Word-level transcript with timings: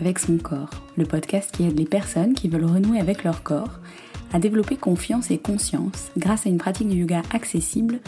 avec 0.00 0.18
son 0.18 0.38
corps, 0.38 0.70
le 0.96 1.04
podcast 1.04 1.50
qui 1.52 1.64
aide 1.64 1.78
les 1.78 1.84
personnes 1.84 2.34
qui 2.34 2.48
veulent 2.48 2.64
renouer 2.64 3.00
avec 3.00 3.24
leur 3.24 3.42
corps 3.42 3.80
à 4.32 4.38
développer 4.38 4.76
confiance 4.76 5.30
et 5.30 5.38
conscience 5.38 6.10
grâce 6.16 6.46
à 6.46 6.48
une 6.50 6.58
pratique 6.58 6.88
du 6.88 6.98
yoga 6.98 7.22
accessible 7.32 8.00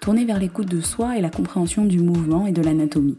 tournée 0.00 0.24
vers 0.24 0.38
l'écoute 0.38 0.68
de 0.68 0.80
soi 0.80 1.16
et 1.16 1.20
la 1.20 1.30
compréhension 1.30 1.84
du 1.84 2.00
mouvement 2.00 2.46
et 2.46 2.52
de 2.52 2.62
l'anatomie. 2.62 3.18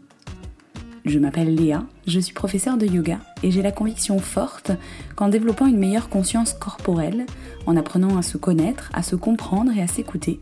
Je 1.04 1.18
m'appelle 1.18 1.54
Léa, 1.54 1.84
je 2.06 2.18
suis 2.18 2.32
professeure 2.32 2.78
de 2.78 2.86
yoga 2.86 3.20
et 3.42 3.50
j'ai 3.50 3.60
la 3.60 3.72
conviction 3.72 4.18
forte 4.18 4.72
qu'en 5.16 5.28
développant 5.28 5.66
une 5.66 5.78
meilleure 5.78 6.08
conscience 6.08 6.54
corporelle, 6.54 7.26
en 7.66 7.76
apprenant 7.76 8.16
à 8.16 8.22
se 8.22 8.38
connaître, 8.38 8.90
à 8.94 9.02
se 9.02 9.16
comprendre 9.16 9.72
et 9.76 9.82
à 9.82 9.86
s'écouter, 9.86 10.40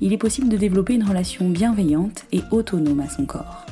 il 0.00 0.12
est 0.12 0.18
possible 0.18 0.48
de 0.48 0.56
développer 0.56 0.94
une 0.94 1.04
relation 1.04 1.48
bienveillante 1.48 2.24
et 2.32 2.40
autonome 2.50 3.00
à 3.00 3.08
son 3.08 3.26
corps. 3.26 3.66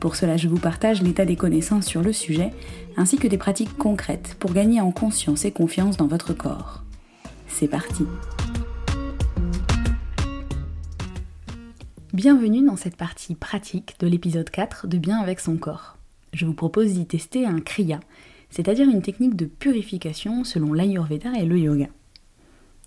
Pour 0.00 0.14
cela, 0.14 0.36
je 0.36 0.46
vous 0.46 0.58
partage 0.58 1.02
l'état 1.02 1.24
des 1.24 1.34
connaissances 1.34 1.86
sur 1.86 2.02
le 2.02 2.12
sujet, 2.12 2.52
ainsi 2.96 3.16
que 3.16 3.26
des 3.26 3.38
pratiques 3.38 3.76
concrètes 3.76 4.36
pour 4.38 4.52
gagner 4.52 4.80
en 4.80 4.92
conscience 4.92 5.44
et 5.44 5.50
confiance 5.50 5.96
dans 5.96 6.06
votre 6.06 6.32
corps. 6.32 6.84
C'est 7.48 7.66
parti 7.66 8.04
Bienvenue 12.12 12.64
dans 12.64 12.76
cette 12.76 12.96
partie 12.96 13.34
pratique 13.34 13.96
de 13.98 14.06
l'épisode 14.06 14.48
4 14.50 14.86
de 14.86 14.98
Bien 14.98 15.18
avec 15.18 15.40
son 15.40 15.56
corps. 15.56 15.96
Je 16.32 16.46
vous 16.46 16.54
propose 16.54 16.92
d'y 16.92 17.06
tester 17.06 17.44
un 17.44 17.58
kriya, 17.58 17.98
c'est-à-dire 18.50 18.88
une 18.88 19.02
technique 19.02 19.34
de 19.34 19.46
purification 19.46 20.44
selon 20.44 20.72
l'Ayurveda 20.74 21.32
et 21.40 21.44
le 21.44 21.58
yoga. 21.58 21.88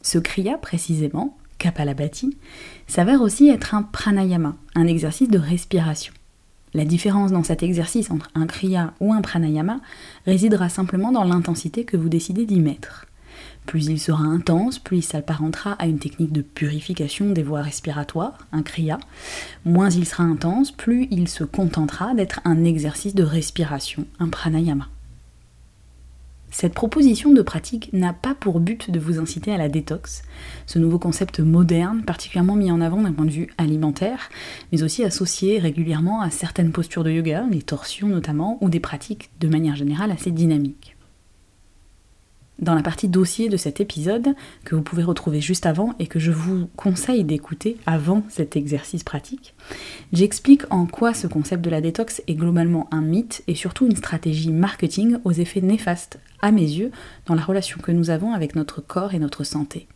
Ce 0.01 0.17
kriya, 0.17 0.57
précisément, 0.57 1.37
Kapalabhati, 1.57 2.37
s'avère 2.87 3.21
aussi 3.21 3.49
être 3.49 3.75
un 3.75 3.84
pranayama, 3.84 4.55
un 4.75 4.87
exercice 4.87 5.29
de 5.29 5.37
respiration. 5.37 6.13
La 6.73 6.85
différence 6.85 7.32
dans 7.32 7.43
cet 7.43 7.63
exercice 7.63 8.12
entre 8.12 8.29
un 8.34 8.48
kriya 8.48 8.93
ou 8.99 9.13
un 9.13 9.21
pranayama 9.21 9.82
résidera 10.26 10.70
simplement 10.70 11.12
dans 11.12 11.26
l'intensité 11.26 11.84
que 11.84 11.98
vous 11.98 12.09
décidez 12.09 12.46
d'y 12.46 12.59
mettre. 12.59 13.05
Plus 13.65 13.87
il 13.87 13.99
sera 13.99 14.23
intense, 14.23 14.79
plus 14.79 14.98
il 14.98 15.04
s'apparentera 15.04 15.73
à 15.73 15.87
une 15.87 15.99
technique 15.99 16.31
de 16.31 16.41
purification 16.41 17.29
des 17.29 17.43
voies 17.43 17.62
respiratoires, 17.62 18.48
un 18.51 18.63
kriya. 18.63 18.99
Moins 19.65 19.90
il 19.90 20.05
sera 20.05 20.23
intense, 20.23 20.71
plus 20.71 21.07
il 21.12 21.27
se 21.27 21.43
contentera 21.43 22.13
d'être 22.13 22.41
un 22.46 22.63
exercice 22.63 23.15
de 23.15 23.24
respiration, 23.24 24.05
un 24.20 24.29
pranayama. 24.29 24.87
Cette 26.54 26.74
proposition 26.74 27.32
de 27.32 27.41
pratique 27.41 27.91
n'a 27.94 28.12
pas 28.12 28.35
pour 28.35 28.60
but 28.60 28.91
de 28.91 28.99
vous 28.99 29.20
inciter 29.20 29.54
à 29.54 29.57
la 29.57 29.70
détox, 29.70 30.21
ce 30.66 30.80
nouveau 30.80 30.99
concept 30.99 31.40
moderne, 31.40 32.04
particulièrement 32.04 32.58
mis 32.58 32.71
en 32.71 32.82
avant 32.82 33.02
d'un 33.02 33.13
point 33.13 33.26
de 33.26 33.32
vue 33.32 33.48
alimentaire, 33.58 34.30
mais 34.71 34.84
aussi 34.84 35.05
associé 35.05 35.60
régulièrement 35.60 36.21
à 36.21 36.30
certaines 36.30 36.74
postures 36.74 37.05
de 37.05 37.12
yoga, 37.12 37.46
les 37.49 37.62
torsions 37.62 38.10
notamment, 38.10 38.58
ou 38.60 38.70
des 38.70 38.82
pratiques 38.82 39.30
de 39.40 39.48
manière 39.48 39.77
générale 39.77 40.12
assez 40.12 40.30
dynamiques. 40.30 40.98
Dans 42.60 42.76
la 42.76 42.84
partie 42.84 43.08
dossier 43.08 43.49
de 43.49 43.58
cet 43.58 43.80
épisode, 43.80 44.36
que 44.65 44.76
vous 44.76 44.84
pouvez 44.84 45.04
retrouver 45.04 45.41
juste 45.41 45.65
avant 45.65 45.96
et 45.98 46.05
que 46.05 46.20
je 46.20 46.32
vous 46.32 46.68
conseille 46.76 47.24
d'écouter 47.24 47.77
avant 47.88 48.24
cet 48.30 48.55
exercice 48.55 49.04
pratique, 49.04 49.55
j'explique 50.13 50.63
en 50.70 50.86
quoi 50.86 51.15
ce 51.15 51.26
concept 51.26 51.63
de 51.63 51.71
la 51.71 51.82
détox 51.82 52.21
est 52.27 52.36
globalement 52.36 52.88
un 52.91 53.02
mythe 53.02 53.41
et 53.48 53.55
surtout 53.55 53.88
une 53.88 53.96
stratégie 53.96 54.52
marketing 54.52 55.18
aux 55.24 55.32
effets 55.32 55.62
néfastes, 55.62 56.20
à 56.41 56.51
mes 56.51 56.61
yeux, 56.61 56.91
dans 57.25 57.35
la 57.35 57.43
relation 57.43 57.79
que 57.79 57.91
nous 57.91 58.09
avons 58.09 58.34
avec 58.34 58.55
notre 58.55 58.81
corps 58.81 59.13
et 59.13 59.20
notre 59.20 59.43
santé. 59.43 59.87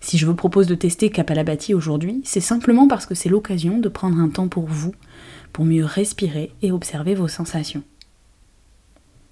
Si 0.00 0.18
je 0.18 0.26
vous 0.26 0.34
propose 0.34 0.66
de 0.66 0.74
tester 0.74 1.10
Kapalabhati 1.10 1.74
aujourd'hui, 1.74 2.20
c'est 2.24 2.40
simplement 2.40 2.88
parce 2.88 3.06
que 3.06 3.14
c'est 3.14 3.28
l'occasion 3.28 3.78
de 3.78 3.88
prendre 3.88 4.18
un 4.18 4.28
temps 4.28 4.48
pour 4.48 4.66
vous, 4.66 4.92
pour 5.52 5.64
mieux 5.64 5.84
respirer 5.84 6.52
et 6.62 6.72
observer 6.72 7.14
vos 7.14 7.28
sensations. 7.28 7.82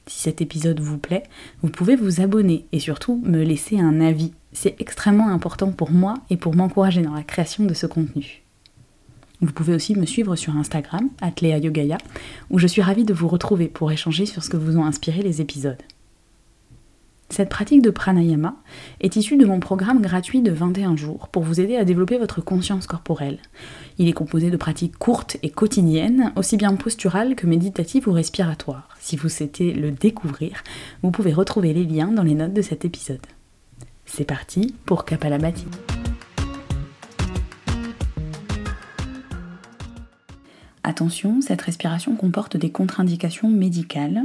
Si 0.07 0.21
cet 0.21 0.41
épisode 0.41 0.81
vous 0.81 0.99
plaît, 0.99 1.25
vous 1.63 1.69
pouvez 1.69 1.95
vous 1.95 2.21
abonner 2.21 2.67
et 2.73 2.81
surtout 2.81 3.21
me 3.25 3.43
laisser 3.43 3.79
un 3.79 4.01
avis. 4.01 4.33
C'est 4.53 4.81
extrêmement 4.81 5.29
important 5.29 5.71
pour 5.73 5.91
moi 5.91 6.15
et 6.31 6.37
pour 6.37 6.57
m'encourager 6.57 7.03
dans 7.03 7.15
la 7.15 7.23
création 7.23 7.65
de 7.65 7.75
ce 7.75 7.87
contenu. 7.87 8.43
Vous 9.41 9.53
pouvez 9.53 9.75
aussi 9.75 9.95
me 9.95 10.07
suivre 10.07 10.37
sur 10.37 10.57
Instagram, 10.57 11.09
Yogaya, 11.43 11.99
où 12.51 12.59
je 12.59 12.67
suis 12.67 12.83
ravie 12.83 13.05
de 13.05 13.15
vous 13.15 13.29
retrouver 13.29 13.69
pour 13.69 13.91
échanger 13.91 14.27
sur 14.27 14.45
ce 14.45 14.51
que 14.51 14.57
vous 14.57 14.77
ont 14.77 14.85
inspiré 14.85 15.23
les 15.23 15.41
épisodes. 15.41 15.83
Cette 17.31 17.49
pratique 17.49 17.81
de 17.81 17.91
pranayama 17.91 18.57
est 19.01 19.15
issue 19.15 19.37
de 19.37 19.47
mon 19.47 19.61
programme 19.61 20.03
gratuit 20.03 20.43
de 20.43 20.51
21 20.51 20.97
jours 20.97 21.29
pour 21.29 21.45
vous 21.45 21.61
aider 21.61 21.77
à 21.77 21.85
développer 21.85 22.19
votre 22.19 22.41
conscience 22.41 22.89
corporelle. 22.89 23.39
Il 23.99 24.09
est 24.09 24.13
composé 24.13 24.51
de 24.51 24.57
pratiques 24.57 24.99
courtes 24.99 25.37
et 25.45 25.51
quotidiennes, 25.51 26.33
aussi 26.35 26.57
bien 26.57 26.75
posturales 26.75 27.37
que 27.37 27.47
méditatives 27.47 28.09
ou 28.09 28.13
respiratoires. 28.13 28.89
Si 28.99 29.17
vous 29.17 29.29
souhaitez 29.29 29.73
le 29.73 29.93
découvrir, 29.93 30.65
vous 31.05 31.13
pouvez 31.13 31.33
retrouver 31.33 31.73
les 31.73 31.85
liens 31.85 32.11
dans 32.11 32.25
les 32.25 32.35
notes 32.35 32.53
de 32.53 32.63
cet 32.63 32.85
épisode. 32.85 33.25
C'est 34.07 34.25
parti 34.25 34.75
pour 34.85 35.05
Kapalabhati. 35.05 35.67
Attention, 40.91 41.41
cette 41.41 41.63
respiration 41.63 42.17
comporte 42.17 42.57
des 42.57 42.71
contre-indications 42.71 43.49
médicales. 43.49 44.25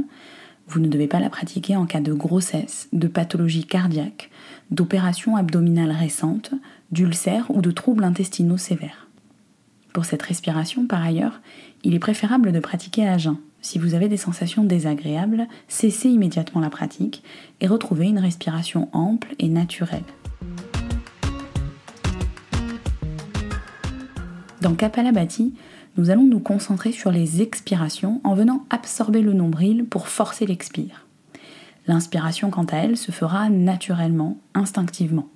Vous 0.66 0.80
ne 0.80 0.88
devez 0.88 1.06
pas 1.06 1.20
la 1.20 1.30
pratiquer 1.30 1.76
en 1.76 1.86
cas 1.86 2.00
de 2.00 2.12
grossesse, 2.12 2.88
de 2.92 3.06
pathologie 3.06 3.64
cardiaque, 3.64 4.30
d'opération 4.72 5.36
abdominale 5.36 5.92
récente, 5.92 6.50
d'ulcère 6.90 7.46
ou 7.50 7.62
de 7.62 7.70
troubles 7.70 8.02
intestinaux 8.02 8.56
sévères. 8.56 9.06
Pour 9.92 10.06
cette 10.06 10.22
respiration, 10.22 10.88
par 10.88 11.04
ailleurs, 11.04 11.40
il 11.84 11.94
est 11.94 12.00
préférable 12.00 12.50
de 12.50 12.58
pratiquer 12.58 13.06
à 13.06 13.16
jeun. 13.16 13.36
Si 13.60 13.78
vous 13.78 13.94
avez 13.94 14.08
des 14.08 14.16
sensations 14.16 14.64
désagréables, 14.64 15.46
cessez 15.68 16.08
immédiatement 16.08 16.60
la 16.60 16.68
pratique 16.68 17.22
et 17.60 17.68
retrouvez 17.68 18.06
une 18.06 18.18
respiration 18.18 18.88
ample 18.92 19.36
et 19.38 19.48
naturelle. 19.48 20.02
Dans 24.62 24.74
Kapalabhati, 24.74 25.54
nous 25.96 26.10
allons 26.10 26.24
nous 26.24 26.40
concentrer 26.40 26.92
sur 26.92 27.10
les 27.10 27.42
expirations 27.42 28.20
en 28.24 28.34
venant 28.34 28.64
absorber 28.70 29.22
le 29.22 29.32
nombril 29.32 29.84
pour 29.86 30.08
forcer 30.08 30.46
l'expire. 30.46 31.06
L'inspiration, 31.86 32.50
quant 32.50 32.64
à 32.64 32.76
elle, 32.78 32.96
se 32.96 33.12
fera 33.12 33.48
naturellement, 33.48 34.38
instinctivement. 34.54 35.28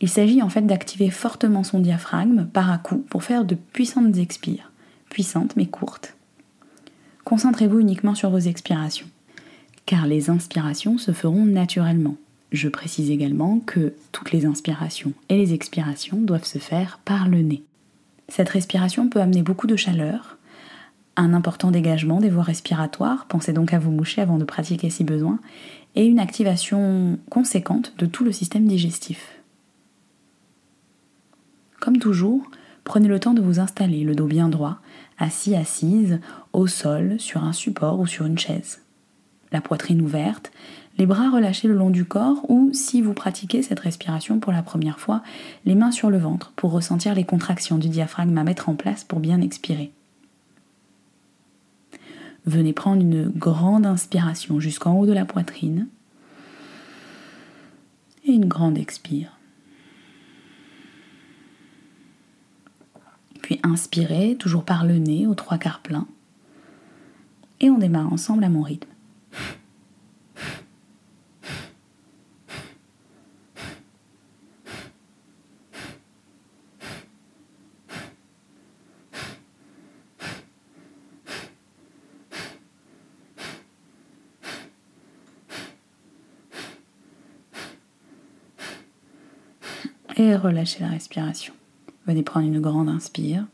Il 0.00 0.08
s'agit 0.08 0.42
en 0.42 0.48
fait 0.48 0.62
d'activer 0.62 1.10
fortement 1.10 1.64
son 1.64 1.80
diaphragme 1.80 2.46
par 2.52 2.70
à 2.70 2.78
coup 2.78 3.04
pour 3.08 3.24
faire 3.24 3.44
de 3.44 3.54
puissantes 3.54 4.16
expires, 4.16 4.70
puissantes 5.10 5.56
mais 5.56 5.66
courtes. 5.66 6.14
Concentrez-vous 7.24 7.80
uniquement 7.80 8.14
sur 8.14 8.30
vos 8.30 8.38
expirations, 8.38 9.06
car 9.86 10.06
les 10.06 10.30
inspirations 10.30 10.98
se 10.98 11.12
feront 11.12 11.44
naturellement. 11.44 12.16
Je 12.52 12.68
précise 12.68 13.10
également 13.10 13.60
que 13.60 13.94
toutes 14.12 14.30
les 14.30 14.46
inspirations 14.46 15.12
et 15.28 15.36
les 15.36 15.54
expirations 15.54 16.18
doivent 16.18 16.44
se 16.44 16.58
faire 16.58 17.00
par 17.04 17.28
le 17.28 17.38
nez. 17.38 17.64
Cette 18.28 18.48
respiration 18.48 19.08
peut 19.08 19.20
amener 19.20 19.42
beaucoup 19.42 19.66
de 19.66 19.76
chaleur, 19.76 20.38
un 21.16 21.32
important 21.34 21.70
dégagement 21.70 22.20
des 22.20 22.30
voies 22.30 22.42
respiratoires, 22.42 23.26
pensez 23.26 23.52
donc 23.52 23.72
à 23.72 23.78
vous 23.78 23.90
moucher 23.90 24.20
avant 24.20 24.38
de 24.38 24.44
pratiquer 24.44 24.90
si 24.90 25.04
besoin, 25.04 25.38
et 25.94 26.06
une 26.06 26.18
activation 26.18 27.18
conséquente 27.30 27.94
de 27.98 28.06
tout 28.06 28.24
le 28.24 28.32
système 28.32 28.66
digestif. 28.66 29.40
Comme 31.80 31.98
toujours, 31.98 32.50
prenez 32.82 33.08
le 33.08 33.20
temps 33.20 33.34
de 33.34 33.42
vous 33.42 33.60
installer, 33.60 34.04
le 34.04 34.14
dos 34.14 34.26
bien 34.26 34.48
droit, 34.48 34.78
assis, 35.18 35.54
assise, 35.54 36.18
au 36.52 36.66
sol, 36.66 37.20
sur 37.20 37.44
un 37.44 37.52
support 37.52 38.00
ou 38.00 38.06
sur 38.06 38.26
une 38.26 38.38
chaise. 38.38 38.83
La 39.54 39.60
poitrine 39.60 40.02
ouverte, 40.02 40.50
les 40.98 41.06
bras 41.06 41.30
relâchés 41.30 41.68
le 41.68 41.74
long 41.74 41.90
du 41.90 42.04
corps 42.04 42.44
ou, 42.50 42.70
si 42.72 43.00
vous 43.00 43.14
pratiquez 43.14 43.62
cette 43.62 43.78
respiration 43.78 44.40
pour 44.40 44.52
la 44.52 44.64
première 44.64 44.98
fois, 44.98 45.22
les 45.64 45.76
mains 45.76 45.92
sur 45.92 46.10
le 46.10 46.18
ventre 46.18 46.52
pour 46.56 46.72
ressentir 46.72 47.14
les 47.14 47.22
contractions 47.22 47.78
du 47.78 47.88
diaphragme 47.88 48.36
à 48.36 48.42
mettre 48.42 48.68
en 48.68 48.74
place 48.74 49.04
pour 49.04 49.20
bien 49.20 49.40
expirer. 49.40 49.92
Venez 52.46 52.72
prendre 52.72 53.00
une 53.00 53.28
grande 53.28 53.86
inspiration 53.86 54.58
jusqu'en 54.58 54.98
haut 54.98 55.06
de 55.06 55.12
la 55.12 55.24
poitrine 55.24 55.86
et 58.26 58.32
une 58.32 58.46
grande 58.46 58.76
expire. 58.76 59.38
Puis 63.40 63.60
inspirez, 63.62 64.34
toujours 64.36 64.64
par 64.64 64.84
le 64.84 64.98
nez, 64.98 65.28
aux 65.28 65.36
trois 65.36 65.58
quarts 65.58 65.78
plein. 65.78 66.08
Et 67.60 67.70
on 67.70 67.78
démarre 67.78 68.12
ensemble 68.12 68.42
à 68.42 68.48
mon 68.48 68.62
rythme. 68.62 68.88
Et 90.16 90.36
relâchez 90.36 90.80
la 90.80 90.88
respiration. 90.88 91.54
Venez 92.06 92.22
prendre 92.22 92.46
une 92.46 92.60
grande 92.60 92.88
inspire. 92.88 93.46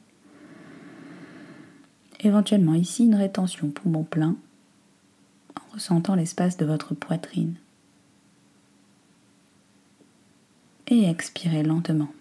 Éventuellement 2.21 2.75
ici 2.75 3.05
une 3.05 3.15
rétention 3.15 3.71
poumon 3.71 4.05
plein 4.05 4.37
en 5.57 5.75
ressentant 5.75 6.15
l'espace 6.15 6.57
de 6.57 6.67
votre 6.67 6.95
poitrine. 6.95 7.55
Et 10.89 11.05
expirez 11.09 11.63
lentement. 11.63 12.13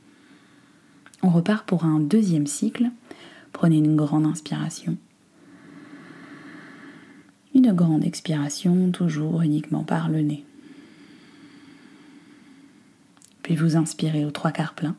On 1.22 1.30
repart 1.30 1.68
pour 1.68 1.84
un 1.84 2.00
deuxième 2.00 2.48
cycle. 2.48 2.90
Prenez 3.52 3.78
une 3.78 3.96
grande 3.96 4.26
inspiration. 4.26 4.96
Une 7.56 7.74
grande 7.74 8.06
expiration, 8.06 8.92
toujours 8.92 9.42
uniquement 9.42 9.84
par 9.84 10.08
le 10.08 10.22
nez. 10.22 10.46
Puis 13.50 13.56
vous 13.56 13.78
inspirez 13.78 14.26
aux 14.26 14.30
trois 14.30 14.52
quarts 14.52 14.76
pleins. 14.76 14.96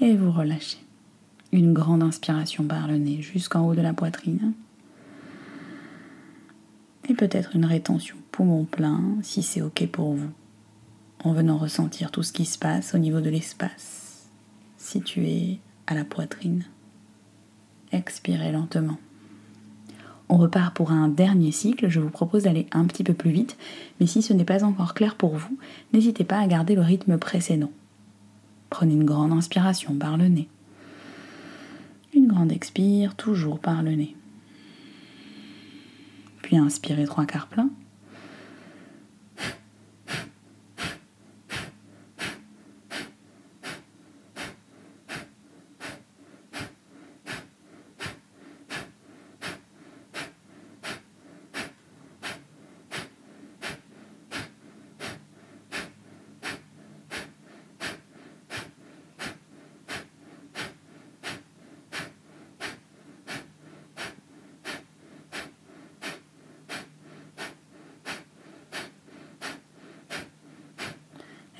Et 0.00 0.16
vous 0.16 0.32
relâchez. 0.32 0.78
Une 1.52 1.72
grande 1.72 2.02
inspiration 2.02 2.64
par 2.64 2.88
le 2.88 2.96
nez 2.96 3.22
jusqu'en 3.22 3.66
haut 3.66 3.74
de 3.74 3.80
la 3.80 3.92
poitrine. 3.92 4.52
Et 7.08 7.14
peut-être 7.14 7.56
une 7.56 7.64
rétention 7.64 8.16
poumon 8.30 8.64
plein 8.64 9.02
si 9.22 9.42
c'est 9.42 9.62
OK 9.62 9.86
pour 9.88 10.14
vous. 10.14 10.30
En 11.22 11.32
venant 11.32 11.58
ressentir 11.58 12.10
tout 12.10 12.22
ce 12.22 12.32
qui 12.32 12.44
se 12.44 12.58
passe 12.58 12.94
au 12.94 12.98
niveau 12.98 13.20
de 13.20 13.30
l'espace 13.30 14.30
situé 14.78 15.58
à 15.86 15.94
la 15.94 16.04
poitrine. 16.04 16.64
Expirez 17.92 18.52
lentement. 18.52 18.96
On 20.28 20.38
repart 20.38 20.74
pour 20.74 20.92
un 20.92 21.08
dernier 21.08 21.52
cycle. 21.52 21.88
Je 21.88 22.00
vous 22.00 22.08
propose 22.08 22.44
d'aller 22.44 22.66
un 22.72 22.86
petit 22.86 23.04
peu 23.04 23.12
plus 23.12 23.32
vite, 23.32 23.58
mais 23.98 24.06
si 24.06 24.22
ce 24.22 24.32
n'est 24.32 24.44
pas 24.44 24.64
encore 24.64 24.94
clair 24.94 25.16
pour 25.16 25.36
vous, 25.36 25.58
n'hésitez 25.92 26.24
pas 26.24 26.38
à 26.38 26.46
garder 26.46 26.74
le 26.74 26.82
rythme 26.82 27.18
précédent. 27.18 27.72
Prenez 28.70 28.94
une 28.94 29.04
grande 29.04 29.32
inspiration 29.32 29.96
par 29.96 30.16
le 30.16 30.28
nez. 30.28 30.48
Une 32.14 32.28
grande 32.28 32.52
expire, 32.52 33.16
toujours 33.16 33.58
par 33.58 33.82
le 33.82 33.92
nez. 33.92 34.16
Puis 36.42 36.56
inspirez 36.56 37.04
trois 37.04 37.26
quarts 37.26 37.48
pleins. 37.48 37.70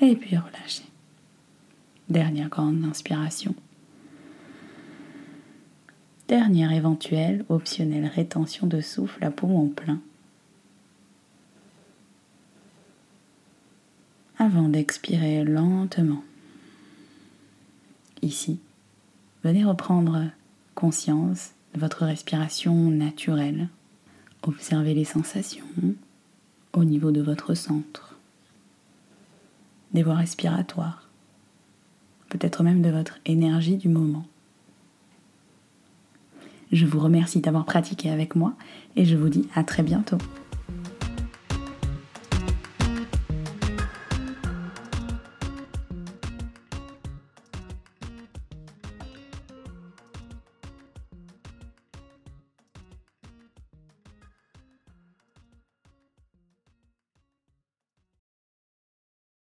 Et 0.01 0.15
puis 0.15 0.35
relâchez. 0.35 0.85
Dernière 2.09 2.49
grande 2.49 2.83
inspiration. 2.83 3.53
Dernière 6.27 6.71
éventuelle, 6.71 7.45
optionnelle 7.49 8.07
rétention 8.07 8.65
de 8.65 8.81
souffle 8.81 9.23
à 9.23 9.29
poumon 9.29 9.69
plein. 9.69 9.99
Avant 14.39 14.69
d'expirer 14.69 15.43
lentement. 15.43 16.23
Ici, 18.23 18.59
venez 19.43 19.63
reprendre 19.63 20.25
conscience 20.73 21.51
de 21.75 21.79
votre 21.79 22.05
respiration 22.05 22.73
naturelle. 22.89 23.67
Observez 24.41 24.95
les 24.95 25.05
sensations 25.05 25.65
au 26.73 26.85
niveau 26.85 27.11
de 27.11 27.21
votre 27.21 27.53
centre 27.53 28.10
des 29.93 30.03
voies 30.03 30.15
respiratoires, 30.15 31.09
peut-être 32.29 32.63
même 32.63 32.81
de 32.81 32.89
votre 32.89 33.19
énergie 33.25 33.77
du 33.77 33.89
moment. 33.89 34.25
Je 36.71 36.85
vous 36.85 36.99
remercie 36.99 37.41
d'avoir 37.41 37.65
pratiqué 37.65 38.09
avec 38.09 38.35
moi 38.35 38.53
et 38.95 39.03
je 39.03 39.17
vous 39.17 39.29
dis 39.29 39.47
à 39.55 39.63
très 39.63 39.83
bientôt. 39.83 40.17